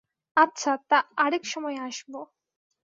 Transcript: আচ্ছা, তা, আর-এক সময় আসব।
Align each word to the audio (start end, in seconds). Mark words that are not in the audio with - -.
আচ্ছা, 0.37 0.71
তা, 0.89 0.97
আর-এক 1.17 1.43
সময় 1.45 1.77
আসব। 1.79 2.13